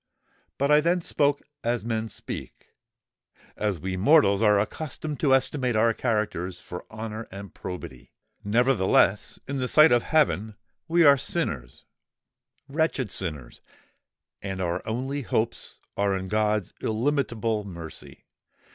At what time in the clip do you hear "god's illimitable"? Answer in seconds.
16.29-17.63